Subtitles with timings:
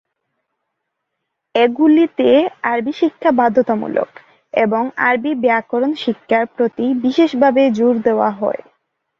[1.55, 2.27] এগুলিতে
[2.63, 4.09] আরবি শিক্ষা বাধ্যতামূলক
[4.53, 8.61] এবং আরবি ব্যাকরণ শিক্ষার প্রতি বিশেষভাবে জোর দেওয়া হয়।